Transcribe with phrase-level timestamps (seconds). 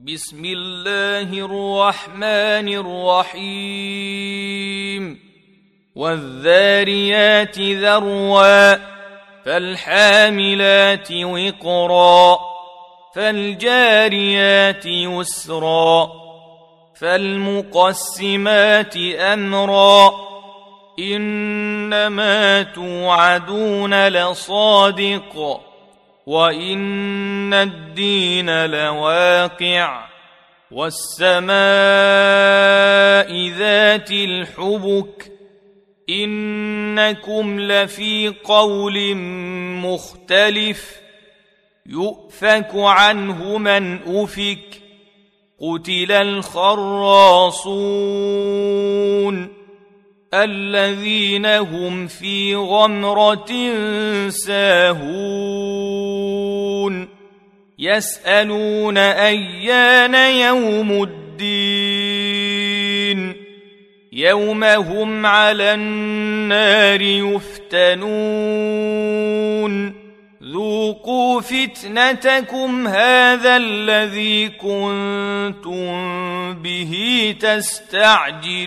[0.00, 2.68] بسم الله الرحمن
[3.32, 5.18] الرحيم.
[5.96, 8.74] والذاريات ذروا
[9.44, 12.38] فالحاملات وقرا
[13.14, 16.10] فالجاريات يسرا
[17.00, 20.10] فالمقسمات أمرا.
[20.98, 25.60] إنما توعدون لصادق.
[26.26, 30.06] وان الدين لواقع
[30.70, 31.48] والسماء
[33.48, 35.32] ذات الحبك
[36.10, 39.14] انكم لفي قول
[39.84, 41.00] مختلف
[41.86, 44.80] يؤفك عنه من افك
[45.60, 47.44] قتل الخراصون
[50.34, 53.50] الذين هم في غمره
[54.28, 55.93] ساهون
[57.84, 62.24] يسألون أيان يوم الدين.
[64.12, 68.04] يوم هم على النار يفتنون.
[70.42, 75.92] ذوقوا فتنتكم هذا الذي كنتم
[76.52, 78.64] به تستعجلون.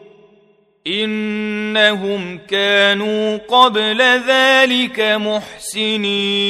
[0.86, 6.40] انهم كانوا قبل ذلك محسنين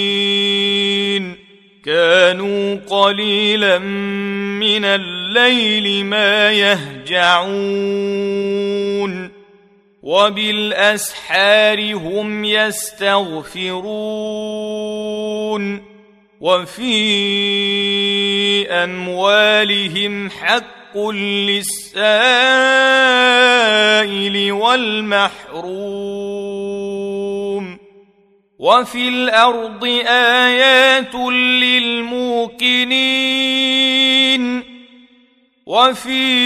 [1.84, 8.10] كانوا قليلا من الليل ما يهجعون
[10.02, 13.80] وبالأسحار هم يستغفرون
[16.40, 16.90] وفي
[18.70, 22.12] أموالهم حق للسائل
[24.52, 25.90] والمحروم
[28.58, 32.70] وفي الأرض آيات للموقنين
[35.66, 36.40] وفي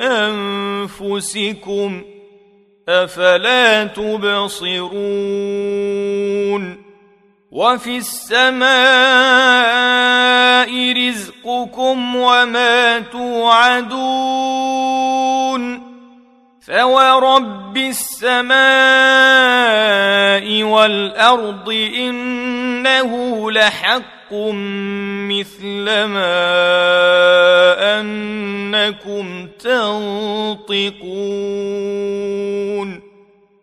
[0.00, 2.02] انفسكم
[2.88, 4.90] أفلا تبصرون
[7.50, 8.70] وفي السماء
[11.08, 14.40] رزقكم وما توعدون
[16.60, 18.52] فورب السماء
[20.62, 26.30] والأرض إنه لحق مثل ما
[28.00, 31.00] انكم تنطقون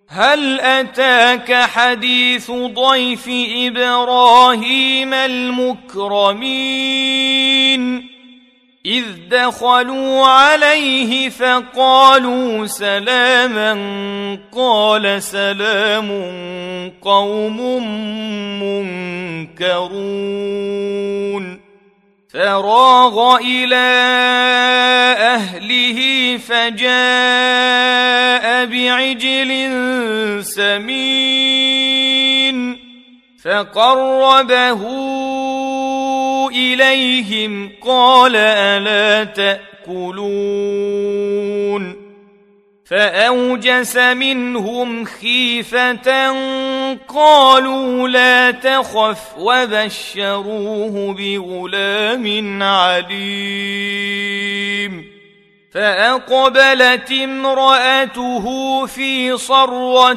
[0.07, 6.57] هل اتاك حديث ضيف إبراهيم المكرمين
[8.85, 13.73] اذ دخلوا عليه فقالوا سلاما
[14.55, 16.09] قال سلام
[17.01, 17.59] قوم
[19.59, 21.45] منكرون
[22.33, 23.75] فراغ إلى
[25.19, 26.85] أهله فجاء
[28.65, 29.69] بعجل
[30.43, 31.77] سمين
[33.43, 34.81] فقربه
[36.49, 40.87] إليهم قال ألا تأكلون.
[42.89, 46.29] فأوجس منهم خيفة
[47.07, 54.17] قالوا لا تخف وبشروه بغلام عليم
[55.71, 58.45] فأقبلت امرأته
[58.85, 60.15] في صروه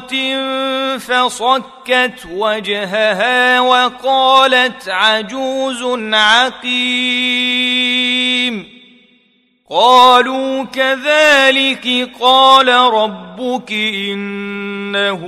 [0.99, 5.83] فصكت وجهها وقالت عجوز
[6.15, 7.51] عقيم
[9.71, 15.23] قالوا كذلك قال ربك إنه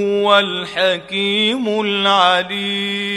[0.00, 3.16] هو الحكيم العليم.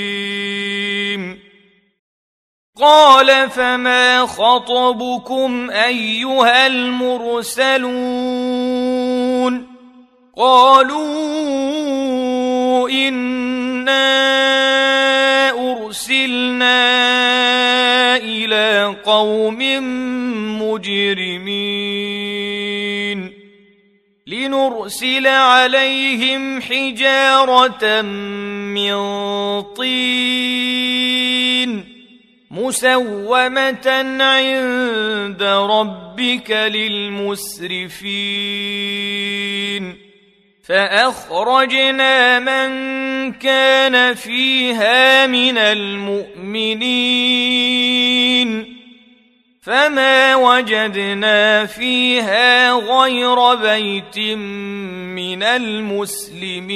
[2.81, 7.90] قال فما خطبكم أيها المرسلون؟
[10.37, 11.09] قالوا
[12.90, 14.29] إنا
[15.59, 16.78] أرسلنا
[18.17, 19.59] إلى قوم
[20.61, 22.20] مجرمين
[24.28, 28.96] لنرسل عليهم حجارة من
[29.61, 30.79] طين
[32.52, 33.88] مسومة
[34.20, 37.70] عند ربك للمسرفين
[40.69, 42.69] فأخرجنا من
[43.33, 46.79] كان فيها من المؤمنين
[49.61, 54.19] فما وجدنا فيها غير بيت
[55.17, 56.69] من المسلمين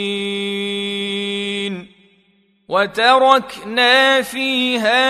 [2.70, 5.04] وتركنا فيها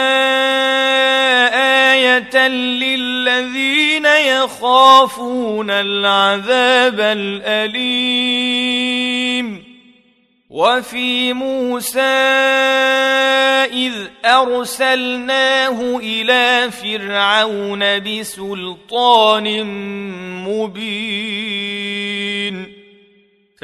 [1.93, 8.43] آية للذين يخافون العذاب الأليم.
[10.49, 12.01] وفي موسى
[13.73, 13.93] إذ
[14.25, 19.63] أرسلناه إلى فرعون بسلطان
[20.45, 21.82] مبين.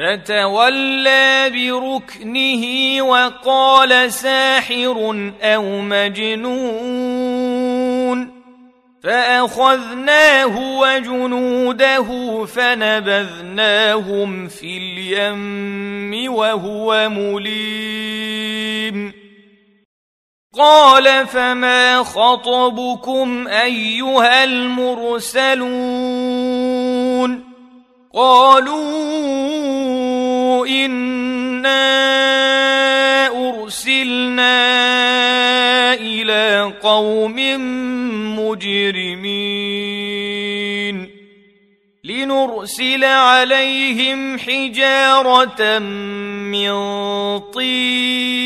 [0.00, 2.64] فتولى بركنه
[3.02, 7.20] وقال ساحر أو مجنون
[9.02, 12.06] فأخذناه وجنوده
[12.46, 13.88] فنبذناهم
[14.48, 18.40] في اليم وهو مليم.
[20.58, 25.90] قال فما خطبكم أيها المرسلون؟
[28.14, 29.59] قالوا
[30.70, 31.76] انا
[33.26, 34.60] ارسلنا
[35.94, 37.36] إلى قوم
[38.38, 39.60] مجرمين
[42.04, 46.70] لنرسل عليهم حجاره من
[47.38, 48.40] طين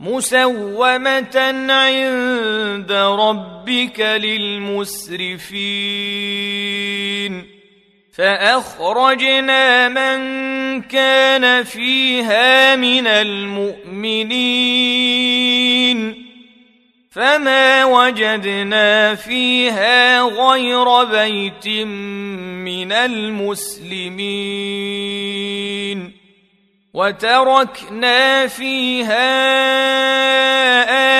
[0.00, 1.36] مسومه
[1.70, 5.12] عند ربك للمسرفين
[8.12, 14.32] فأخرجنا من كان فيها من المؤمنين
[17.10, 21.68] فما وجدنا فيها غير بيت
[22.68, 24.12] من المسلمين
[26.94, 29.28] وتركنا فيها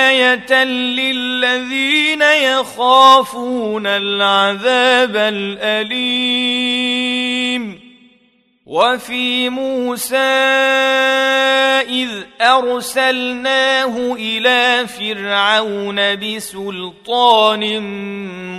[0.09, 6.63] آية للذين يخافون العذاب الأليم.
[8.65, 10.17] وفي موسى
[11.89, 12.09] إذ
[12.41, 17.81] أرسلناه إلى فرعون بسلطان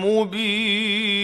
[0.04, 1.23] مبين.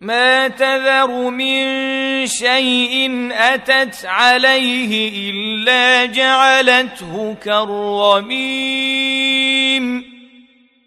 [0.00, 1.66] ما تذر من
[2.26, 8.96] شيء أتت عليه إلا جعلته كالرميم.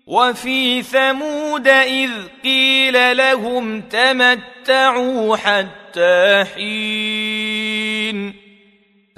[0.08, 2.12] وفي ثمود إذ
[2.44, 7.29] قيل لهم تمتعوا حتى حين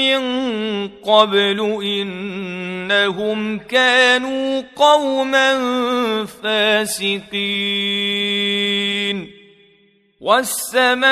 [0.00, 5.58] من قبل إنهم كانوا قوما
[6.42, 7.30] فاسقين.
[10.20, 11.10] والسماء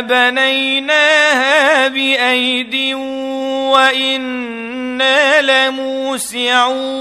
[0.00, 2.94] بنيناها بايد
[3.72, 6.98] وأنا لموسعون.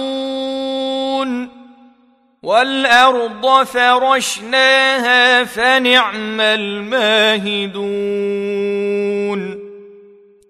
[2.44, 7.78] والارض فرشناها فنعم الماهدون.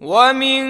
[0.07, 0.63] ومن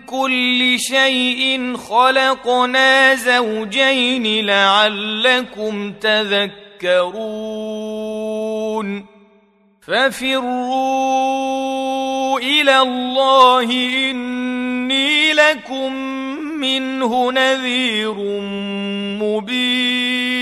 [0.00, 7.20] كل شيء خلقنا زوجين لعلكم تذكرون
[9.80, 10.40] ففروا
[12.38, 13.70] إلى الله
[14.10, 15.92] اني لكم
[16.60, 18.14] منه نذير
[19.20, 20.39] مبين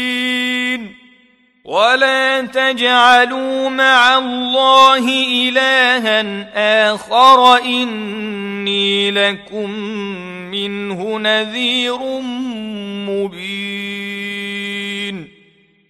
[1.69, 5.09] ولا تجعلوا مع الله
[5.49, 6.49] إلها
[6.93, 9.71] آخر إني لكم
[10.51, 11.99] منه نذير
[13.09, 14.29] مبين.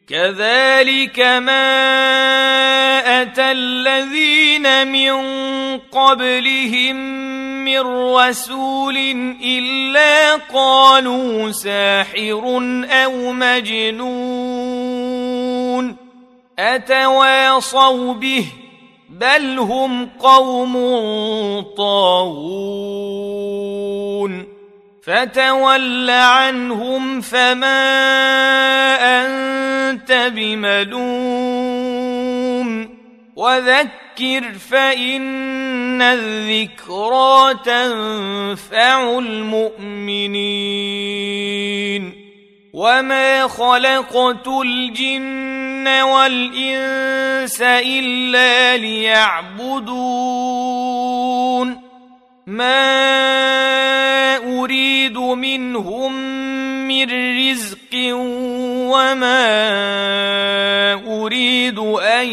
[0.08, 1.78] كذلك ما
[3.22, 5.12] أتى الذين من
[5.78, 6.96] قبلهم
[7.64, 7.80] من
[8.14, 8.96] رسول
[9.44, 12.42] إلا قالوا ساحر
[12.90, 14.37] أو مجنون.
[16.58, 18.46] أتواصوا به
[19.10, 20.74] بل هم قوم
[21.76, 23.28] طاغون
[25.02, 27.88] فتول عنهم فما
[29.24, 31.28] أنت بملوم
[33.36, 40.58] وذكر فإن الذكرى تنفع المؤمنين
[42.78, 49.88] وما خلقت الجن والانس الا ليعبدون
[52.46, 52.96] ما
[54.36, 56.12] اريد منهم
[56.88, 57.06] من
[57.50, 57.94] رزق
[58.94, 59.42] وما
[61.06, 62.28] اريد ان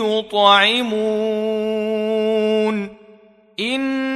[0.00, 0.96] يطعمون
[3.60, 4.15] ان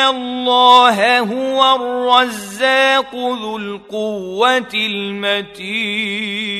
[0.00, 6.50] الله هو الرزاق ذو القوة المتين.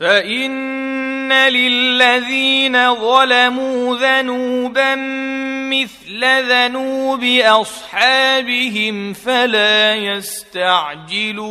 [0.00, 4.94] فإن للذين ظلموا ذنوبا
[5.70, 11.50] مثل ذنوب أصحابهم فلا يستعجلون.